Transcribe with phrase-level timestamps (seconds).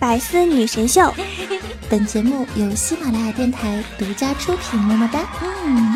[0.00, 1.12] 百思女神秀，
[1.90, 4.80] 本节目由喜马拉雅电台独家出品。
[4.80, 5.20] 么么哒。
[5.42, 5.94] 嗯。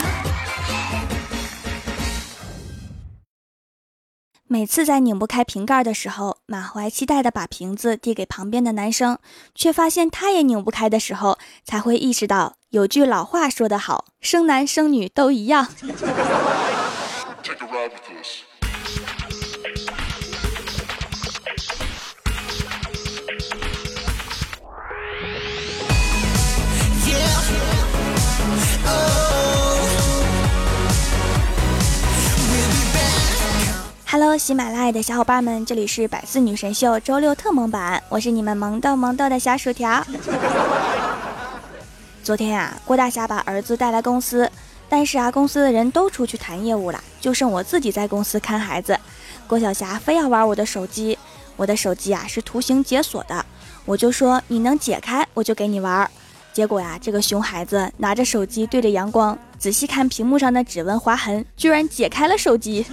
[4.46, 9.18] 每次在拧不开瓶盖的时候，满怀期待的把瓶子递给旁边的男生，
[9.54, 15.66] 却发现他也拧不开的时候，才会意识到有句老话说得好：生男生女都一样。
[34.16, 40.06] Hello，喜马拉雅的小伙伴们，这里是百思女神秀周六特萌版，我是你们萌豆萌豆的小薯条。
[42.22, 44.48] 昨天呀，郭大侠把儿子带来公司，
[44.88, 48.96] 但是啊，公司的人都出去谈业务了，就剩我自己在公司看孩子。
[49.48, 51.18] 郭晓霞非要玩我的手机，
[51.56, 53.44] 我的手机啊是图形解锁的，
[53.84, 56.08] 我就说你能解开，我就给你玩。
[56.52, 62.86] 结果呀，这个熊孩子拿着手机对着阳光，仔细看屏幕上的指纹划痕，居然解开了手机。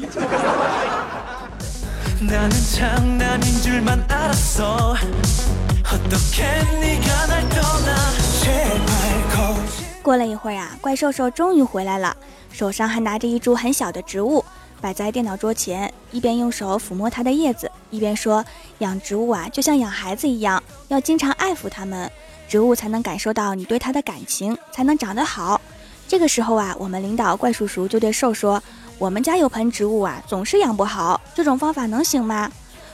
[10.04, 12.16] 过了一会儿啊，怪兽兽终于回来了，
[12.52, 14.46] 手上还拿着一株很小的植物，
[14.80, 18.46] 摆在电脑桌前，一边用手抚摸它的叶子，一边说
[18.78, 22.08] ：“养植物啊，就像养孩子一样，要经常爱抚它们，
[22.48, 25.60] 植物才能感受到你对它的感情，才能长得好。”
[26.08, 28.62] 这个时候啊，我们领导怪叔叔就对兽说。
[29.02, 32.52] 我们家有盆植物啊，总是养不好，这种方法能行吗？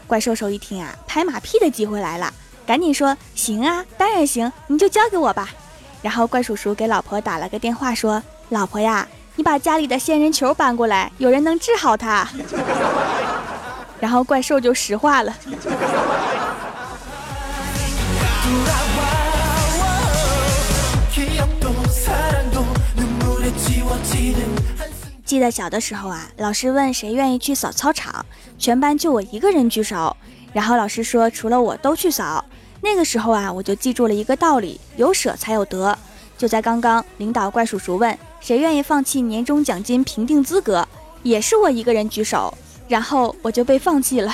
[0.07, 2.33] 怪兽兽一听啊，拍马屁的机会来了，
[2.65, 5.49] 赶紧说行啊，当然行，你就交给我吧。
[6.01, 9.05] 然后怪叔叔给老婆打了个电话，说：“老婆呀，
[9.35, 12.25] 你把家里的仙人球搬过来，有人能治好它。”
[13.99, 15.35] 然后怪兽就石化了。
[25.27, 28.25] 记得小的时候啊，老师问谁愿意去扫操场，
[28.57, 30.15] 全班就我一个人举手。
[30.53, 32.45] 然后老师说，除了我都去扫。
[32.79, 35.95] 那个时候啊，我就记住了一个道理：有舍才有得。
[36.37, 40.87] 就在刚刚，领导怪叔叔问谁愿意放弃年终奖金评定资格，
[41.23, 44.33] 也是我一个人举手，然后我就被放弃了。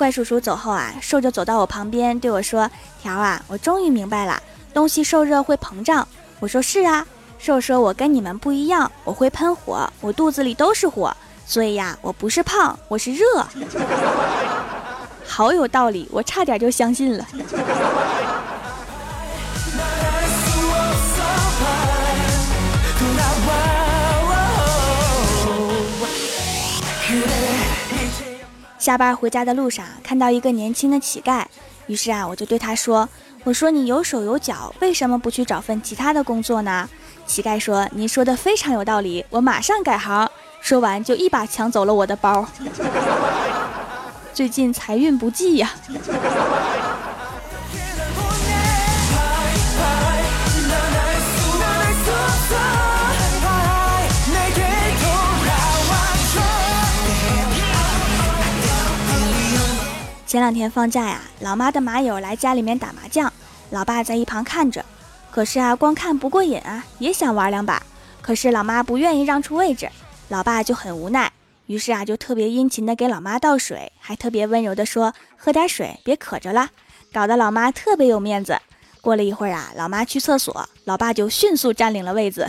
[0.00, 2.70] 怪叔叔走后啊，瘦就走到我旁边对我说
[3.02, 6.08] ：“条啊，我终于明白了，东西受热会膨胀。”
[6.40, 7.06] 我说：“是啊。”
[7.38, 13.46] 瘦说：“我跟你们不一样，我会喷火，我肚子里都是火，所以呀，我不是胖，我是热。”
[15.28, 17.26] 好有道理，我差点就相信了。
[28.80, 31.44] 下班回家的路上，看到一个年轻的乞丐，
[31.86, 33.06] 于是啊，我就对他说
[33.44, 36.88] ：“我说你有手有脚，为什么不去找份其他的工作呢？”
[37.26, 40.26] 乞丐说：“您说的非常有道理，我马上改行。”
[40.62, 42.46] 说完就一把抢走了我的包。
[44.32, 45.70] 最近财运不济呀。
[60.30, 63.32] 前两天放假呀，老妈的麻友来家里面打麻将，
[63.70, 64.84] 老爸在一旁看着。
[65.28, 67.82] 可是啊，光看不过瘾啊，也想玩两把。
[68.22, 69.90] 可是老妈不愿意让出位置，
[70.28, 71.32] 老爸就很无奈，
[71.66, 76.68] 于是啊，就特别殷勤的给老妈倒水，还特别温柔的说：“喝点水，别渴着了。”
[77.12, 78.56] 搞得老妈特别有面子。
[79.00, 82.48] 过了一会儿啊，老妈去厕所，老爸就迅速占领了位子。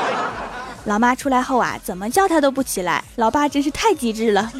[0.84, 4.52] 老妈出来后啊，怎么叫他都不起来，老爸真是太机智了。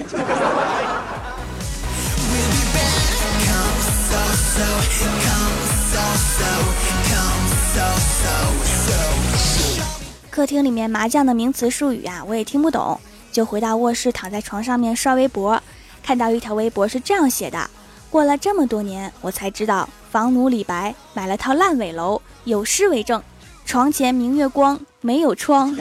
[10.40, 12.98] 客厅里面麻将的名词术语啊，我也听不懂，
[13.30, 15.62] 就回到卧室，躺在床上面刷微博，
[16.02, 17.68] 看到一条微博是这样写的：
[18.08, 23.22] 过了这么多年，我才知道房奴李白买了套烂尾楼，有诗为证：
[23.66, 25.76] 床前明月光，没有窗；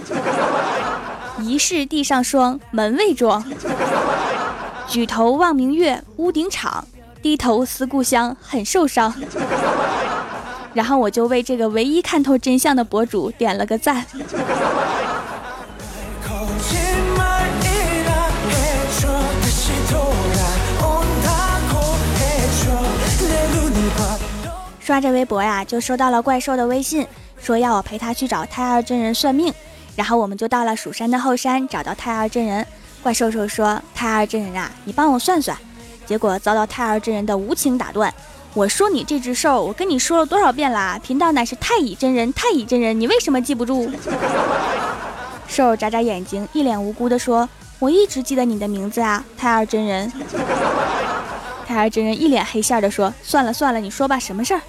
[1.39, 3.41] 疑是地上霜，门未装；
[4.89, 6.83] 举头望明月，屋顶敞；
[7.21, 9.13] 低头思故乡，很受伤。
[10.73, 14.05] 然后我就为这个唯一看透真相的博主点了个赞。
[24.79, 27.05] 刷着微博呀，就收到了怪兽的微信，
[27.39, 29.53] 说要我陪他去找太二真人算命。
[29.95, 32.65] 然后我们就到了蜀山的后山，找到太二真人。
[33.03, 35.55] 怪兽兽说：“太二真人啊，你帮我算算。”
[36.07, 38.11] 结果遭到太二真人的无情打断。
[38.55, 40.99] 我说：“你这只兽，我跟你说了多少遍啦？
[41.01, 43.89] 贫道乃是太乙真人，太乙真人，你为什么记不住？”
[45.47, 47.47] 兽眨眨眼睛，一脸无辜地说
[47.79, 50.11] ：“我一直记得你的名字啊，太二真人。
[51.65, 54.61] ”太二真人一脸黑线地说：“算了算了，你说吧，什么事儿？”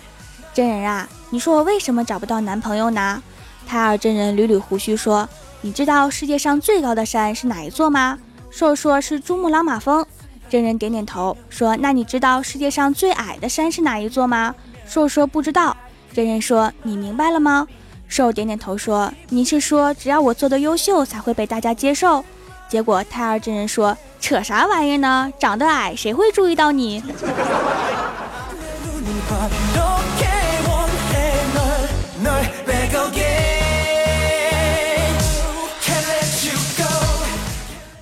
[0.53, 3.23] 真人啊，你说我为什么找不到男朋友呢？
[3.67, 5.27] 太二真人捋捋胡须说
[5.63, 8.19] ：“你知道世界上最高的山是哪一座吗？”
[8.51, 10.05] 兽说：“是珠穆朗玛峰。”
[10.51, 14.53] 真人点点头说：“那你知道世界上最矮的山是哪一座吗？”
[14.85, 15.77] 兽说：“不知道。”
[16.13, 17.65] 真人说：“你明白了吗？”
[18.09, 22.25] 兽点点头说：“你是说只要我做的优秀才会被大家接受？”
[22.69, 25.33] 结果胎儿真人说：“扯啥玩意呢？
[25.39, 27.01] 长得矮谁会注意到你？”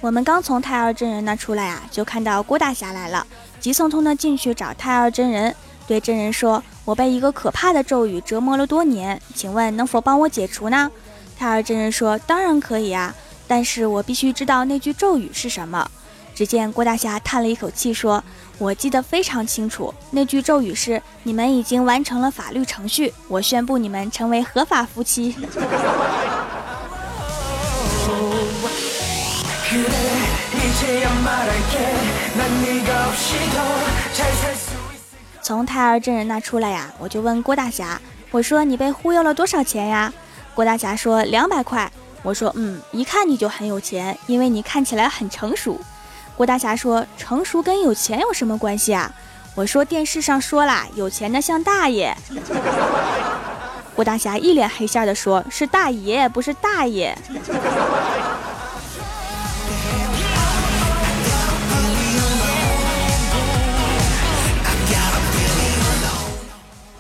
[0.09, 3.27] 我们刚从太二真人那出来啊，就看到郭大侠来了，
[3.61, 5.55] 急匆匆的进去找太二真人，
[5.87, 10.91] 对真人说：“我被一个可怕的咒语折磨了多年，请问能否帮我解除呢？”
[11.37, 13.15] 太二真人说：“当然可以啊，
[13.47, 15.87] 但是我必须知道那句咒语是什么。”
[16.35, 18.25] 只见郭大侠叹了一口气说
[18.57, 25.37] ：“我记得非常清楚，那句咒语是：你们已经完成了法律程序，我宣布你们成为合法夫妻。”
[35.43, 38.01] 从胎儿真人那出来呀，我就问郭大侠
[38.33, 40.11] ：“我说你被忽悠了多少钱呀？”
[40.57, 41.91] 郭大侠说：“两百块。”
[42.25, 45.79] 我说：“嗯，一看你就很有钱，因为你看起来很成熟。”
[46.35, 49.13] 郭大侠说：“成熟跟有钱有什么关系啊？”
[49.55, 52.17] 我说：“电视上说了，有钱的像大爷。”
[53.95, 57.15] 郭大侠一脸黑线的说：“是大爷，不是大爷。”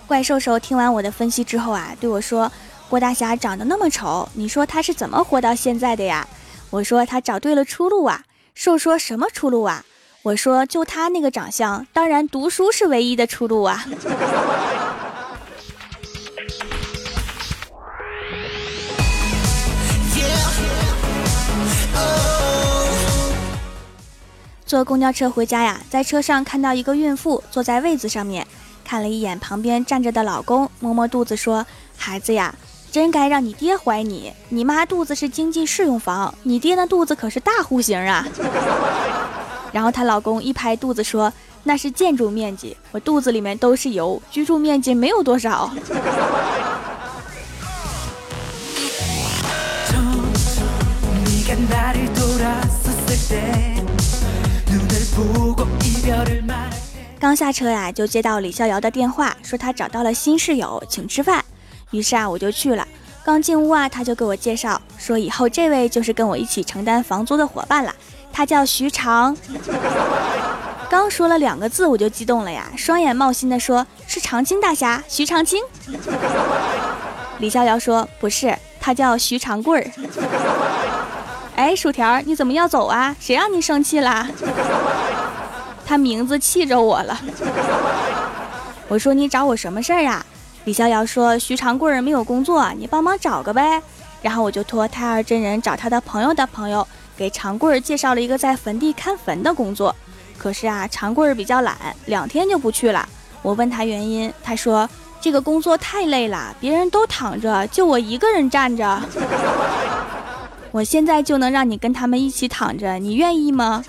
[0.09, 2.51] 怪兽兽听完我的分析之后啊，对我说
[2.89, 6.27] ：“郭大侠长得那么丑，你说他是怎么活到现在的呀？”
[6.71, 8.25] 我说：“他找对了出路啊。”
[8.57, 9.85] 兽说什么出路啊？
[10.23, 13.85] 我说：“就他那个长相，当然读书是唯一的出路啊。”
[24.65, 28.47] 坐公交车回家呀，在车上看到一个孕妇坐在位子上面。
[28.89, 32.55] 看了一眼旁边站着的老公，摸摸肚子说：“孩子呀，
[32.91, 34.33] 真该让你爹怀你。
[34.49, 38.27] 你妈肚子是经济适用房，你爹那肚子可是大户型啊。
[39.73, 41.31] ”然后她老公一拍肚子说
[41.65, 45.71] ：“那是建筑面积，我肚子里面都是油，居住面积没有多少。”
[57.21, 61.45] 刚下车呀，就接到李逍遥的电话，说他找到了新室友，请吃饭。
[61.91, 62.87] 于是啊，我就去了。
[63.25, 67.93] 刚进屋啊，他就给我介绍说，以后这位就是跟我一起承担房租的伙伴了，
[68.33, 69.37] 他叫徐长。
[70.89, 75.61] 刚说了两个字，我就激动了呀，双眼冒星的说：“是长青大侠徐长青。”
[77.41, 79.91] 李逍遥说：“不是，他叫徐长贵儿。”
[81.57, 83.17] 哎，薯条，你怎么要走啊？
[83.19, 84.29] 谁让你生气了？
[85.89, 87.19] 他名字气着我了，
[88.89, 90.23] 我说你找我什么事儿啊？
[90.67, 93.83] 李逍遥说徐长贵儿没有工作，你帮忙找个呗。
[94.21, 99.97] 然后我就托太二真人找他的朋友的朋友，给长贵儿介绍了一个在坟地看坟的工作。
[100.37, 103.09] 可是啊，长贵儿比较懒，两天就不去了。
[103.41, 104.87] 我问他原因，他说
[105.23, 109.01] 这个工作太累了，别人都躺着，就我一个人站着。
[110.71, 113.83] 我现在就能让你跟他们一起躺着，你愿意吗？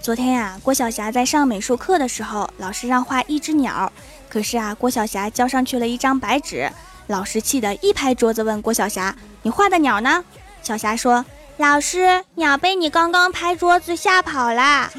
[0.00, 3.90] 昨天呀，郭晓霞在上美术课的时候，老师让画一只鸟，
[4.28, 6.70] 可是啊，郭晓霞交上去了一张白纸，
[7.06, 10.22] 老师气得一拍桌子，问郭晓霞：“你画的鸟呢？”
[10.62, 11.24] 小霞说
[11.56, 14.90] ：“老师，鸟被你刚刚拍桌子吓跑了。”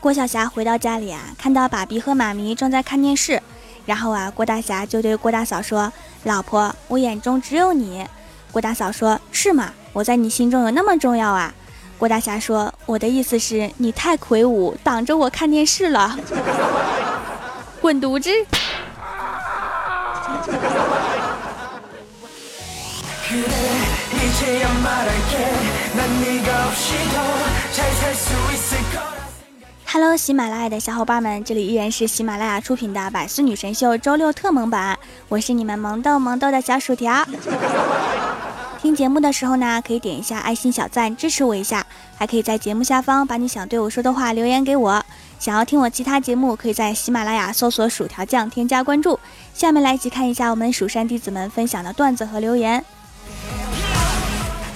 [0.00, 3.42] 郭晓霞回到家里啊，看到爸比和妈咪正在看电视，
[3.86, 8.06] 然后啊，郭大侠就对郭大嫂说：“老婆，我眼中只有你。”
[8.52, 9.72] 郭大嫂说：“是吗？
[9.92, 11.52] 我在你心中有那么重要啊？”
[11.98, 16.16] 郭大侠说：“我的意思是，你太魁梧，挡着我看电视了。
[17.80, 18.30] ”滚犊子！
[29.88, 37.24] Hello，喜马拉雅的小伙伴们，这里依然是喜马拉雅出品的《百思女神秀》周六特萌版，我是你们萌豆萌豆的小薯条。
[38.82, 45.04] 听节目的时候呢，可以点一下爱心小赞支持我一下，还可以在节目下方把你想对我说的话留言给我。
[45.38, 49.18] 想要听我其他节目，可以在喜马拉雅搜索“薯条酱”添加关注。
[49.54, 52.84] 下面来一起看一下我们蜀山弟子们分享的段子和留言。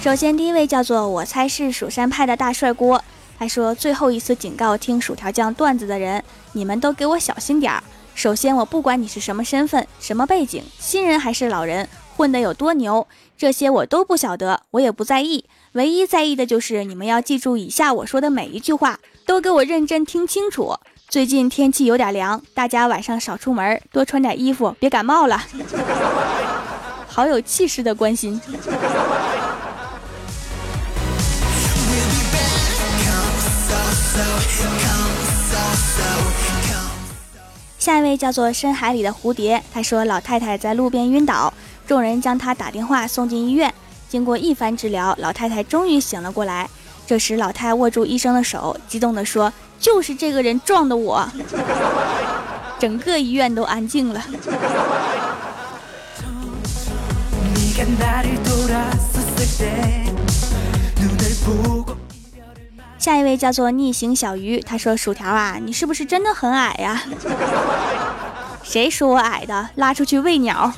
[0.01, 3.03] 首先，第一位叫做我猜是蜀山派的大帅锅，
[3.41, 7.81] 他说：“最后一次警告听薯条酱段子的人，你们都给我小心点儿。
[8.13, 15.43] 首先，我不管你是什么身份、什么背景，新人还是老人，混得有多牛，这些我都不晓得，我也不在意。
[15.71, 20.75] 唯一在意的就是你们要记住以下我说的每一句话，都给我认真听清楚。
[21.09, 25.41] 最近天气有点凉，大家晚上少出门，多穿点衣服，别感冒了。
[27.09, 28.39] 好有气势的关心。”
[37.81, 41.51] 下一位叫做深海里的蝴蝶，他说老太太在路边晕倒，
[41.87, 43.73] 众人将她打电话送进医院。
[44.07, 46.69] 经过一番治疗，老太太终于醒了过来。
[47.07, 51.27] 这时，老太握住医生的手，激动地说：“就是这个人撞的我。”
[52.77, 54.23] 整个医院都安静了。
[63.01, 67.01] 下一位叫做逆行小鱼，他说：“薯条啊，你是不是真的很矮呀？”
[68.61, 69.69] 谁说我矮的？
[69.73, 70.71] 拉出去喂鸟。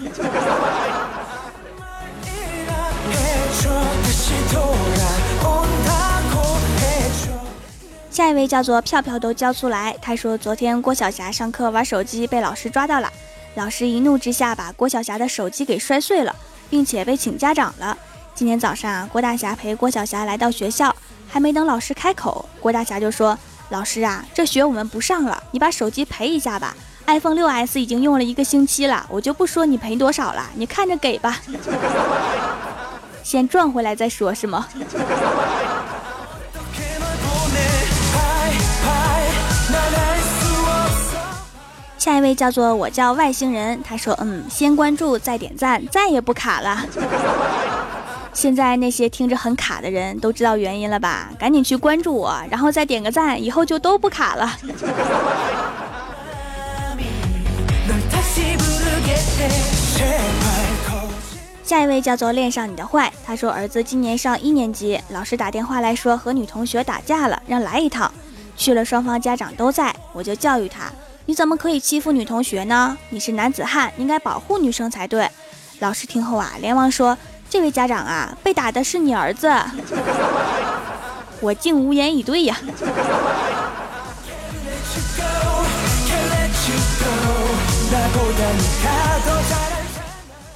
[8.10, 13.12] 下一位叫做票票都交出来，他说：“昨天郭晓霞上课玩手机被老师抓到了，
[13.56, 16.34] 老师一怒之下把郭晓霞的手机给摔碎了，
[16.70, 17.98] 并且被请家长了。
[18.34, 20.96] 今天早上，郭大侠陪郭晓霞来到学校。”
[21.34, 23.36] 还没等老师开口，郭大侠就说
[23.70, 26.75] ：“老师啊，这学我们不上了，你把手机赔一下吧。
[27.08, 31.40] iPhone 6s 已经用了一个星期了，我就不说你赔多少了，你看着给吧，
[33.24, 34.68] 先赚回来再说，是吗？”
[41.98, 46.86] 下一位叫做我叫外星人，他说：“嗯，先关注再点赞，再也不卡了。”
[48.34, 51.30] 现在那些听着很卡的人都知道原因了吧？
[51.40, 54.58] 赶紧去关注我，然后再点个赞，以后就都不卡了。
[61.63, 68.12] 下一位叫做恋上你的坏，他说儿子今年上一年级，老师打电话来说和女同学打架了，让来一趟。
[68.58, 70.92] 去了，双方家长都在，我就教育他：
[71.25, 72.98] 你怎么可以欺负女同学呢？
[73.10, 75.30] 你是男子汉，应该保护女生才对。
[75.80, 77.18] 老师听后啊，连忙说。
[77.53, 79.48] 这位家长啊，被打的是你儿子，
[81.39, 82.57] 我竟无言以对呀。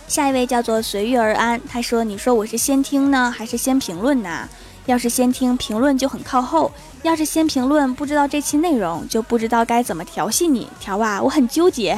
[0.08, 4.50] 下一位叫做随遇而安，他说：“你说我是先听呢，还是先评论呢？
[4.88, 6.72] 要是先听评论就很靠后，
[7.04, 10.68] 要是先评论不知道这期内容，就不知道该怎么调戏你。
[10.80, 11.96] 调啊，我很纠结。”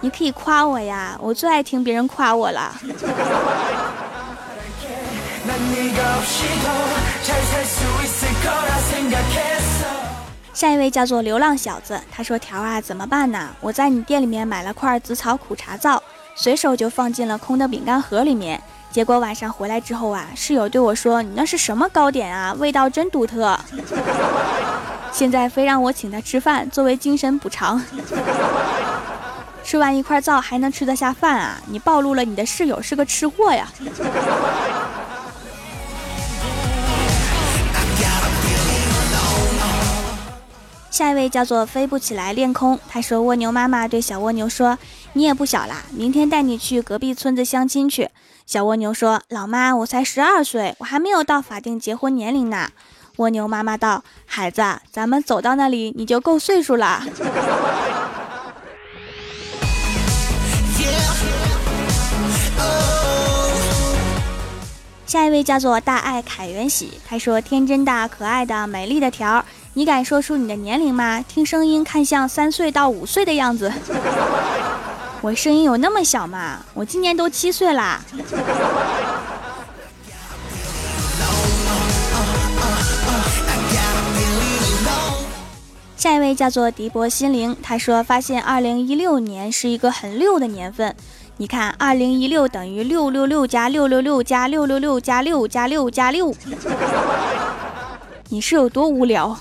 [0.00, 2.74] 你可以夸我呀，我最爱听别人夸我了。
[10.52, 13.50] 下一位叫做流浪小子，他说：“条啊，怎么办呢？
[13.60, 16.02] 我在你店里面买了块紫草苦茶皂，
[16.34, 18.62] 随手就放进了空的饼干盒里面。
[18.90, 22.54] 结果晚上回来之后啊，室友对我说：‘你那是什么糕点啊？
[22.58, 23.58] 味道真独特。
[25.12, 27.82] ’现在非让我请他吃饭，作为精神补偿。”
[29.70, 31.62] 吃完一块皂还能吃得下饭啊？
[31.66, 33.68] 你暴露了你的室友是个吃货呀！
[40.90, 44.76] 下一位叫做飞不起来练空，他说蜗牛妈妈对小蜗牛说
[45.14, 48.10] ：“你也不小啦，明天带你去隔壁村子相亲去。”
[48.44, 52.70] 小蜗牛说：“老妈，我才十二岁，我还没有到法定结婚年龄呢。”
[53.18, 57.04] 蜗牛妈妈道：“孩子，咱们走到那里你就够岁数了。”
[65.10, 71.20] 下一位叫做大爱凯元喜，他说：“天真的、可爱的、美丽的条，你敢说出你的年龄吗？
[71.26, 73.72] 听声音看像三岁到五岁的样子。
[75.20, 76.64] 我声音有那么小吗？
[76.74, 78.00] 我今年都七岁啦。”
[85.96, 90.94] 下一位叫做迪博心灵，他说发现二零一六年是一个很六的年份。
[91.40, 96.34] 你看，二零一六等于六六六加六六六加六六六加六加六加六，
[98.28, 99.34] 你是有多无聊？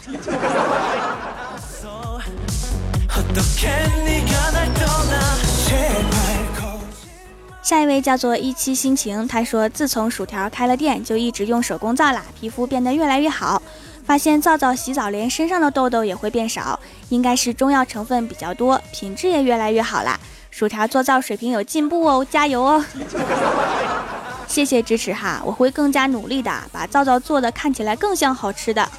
[7.61, 13.61] 下一位叫做一期心情，他说自从薯条开了店，就一直用手工皂啦，皮肤变得越来越好。
[14.05, 16.79] 发现皂皂洗澡，连身上的痘痘也会变少，
[17.09, 20.17] 应该是中药成分比较多，品质也越来越好啦。
[20.51, 22.83] 薯条做造水平有进步哦，加油哦！
[24.47, 28.89] 谢谢支持哈，我会更加努力的，把皂皂做的看起来更像好吃的。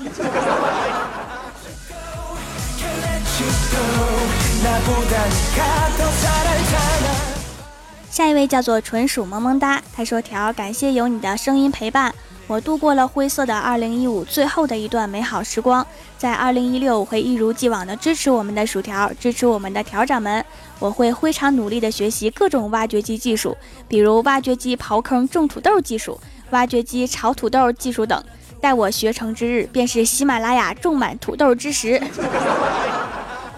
[8.10, 12.14] 下一位叫做纯属萌萌哒，他说：“条感谢有你的声音陪伴，
[12.50, 15.86] 我度过了灰色的2015最后的一段美好时光。
[16.18, 20.44] 在2016，我会一如既往的支持我们的薯条，支持我们的条长们。
[20.80, 28.20] 我会非常努力的学习各种挖掘机技术，比如挖掘机刨坑种土豆技术、挖掘机炒土豆技术等。
[28.60, 32.02] 待我学成之日，便是喜马拉雅种满土豆之时。”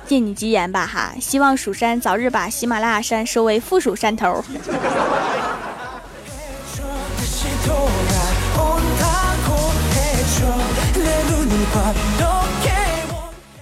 [0.04, 4.44] 借你吉言吧哈，希望蜀山早日把喜马拉雅山收为附属山头。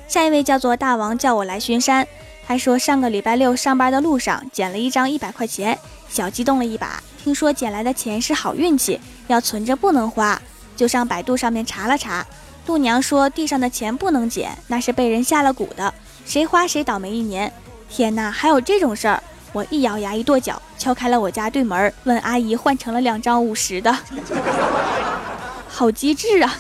[0.09, 2.07] 下一位叫做大王，叫我来巡山。
[2.47, 7.01] 他说上个礼拜六上班的路上捡了一张一百块钱，小激动了一把。
[7.23, 10.41] 听说捡来的钱是好运气，要存着不能花，
[10.77, 12.27] 就上百度上面查了查。
[12.67, 15.95] 度娘说地上的钱不能捡，那是被人下了蛊的。
[16.25, 17.53] 谁花谁倒霉一年！
[17.89, 19.23] 天哪，还有这种事儿！
[19.53, 23.97] 我一咬牙一跺脚，敲开了我家对门，问阿姨换成了两张五十的，
[25.69, 26.57] 好机智啊！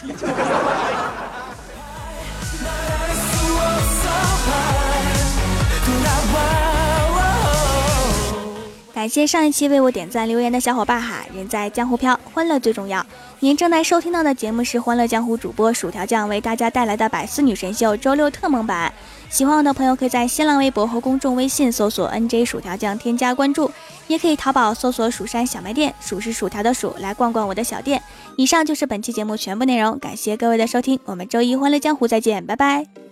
[9.00, 11.25] 感谢上一期为我点赞留言的小伙伴哈！
[11.35, 13.02] 人在江湖飘，欢乐最重要。
[13.39, 18.93] 您正在收听到的节目是《欢乐江湖》主播薯条酱为大家带来的百思女神秀周六特蒙版。
[19.30, 23.71] 喜欢我的朋友可以在新浪微博和公众微信搜索 “nj 薯条酱”添加关注，
[24.06, 28.02] 也可以淘宝搜索“蜀山小卖店”，薯是薯条的薯，来逛逛我的小店。
[28.36, 33.09] 以上就是本期节目全部内容，感谢各位的收听，我们周一《欢乐江湖》再见，拜拜。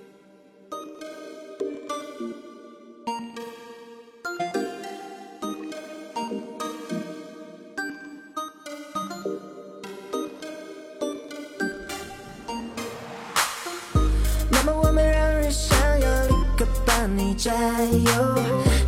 [17.16, 18.10] 你加油！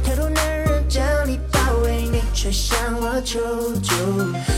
[0.05, 3.41] 太多男人将你包围，你却向我求
[3.83, 3.91] 助。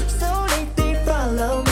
[0.09, 1.72] So let me follow me,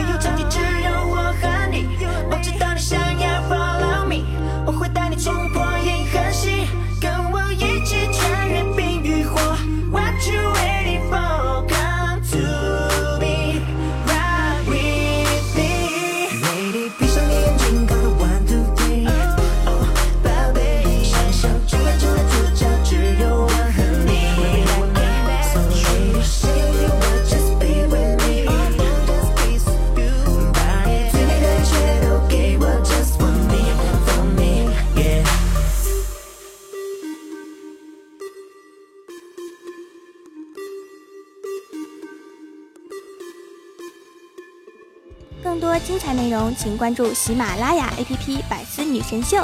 [46.55, 49.37] 请关注喜马拉雅 APP《百思女神秀》。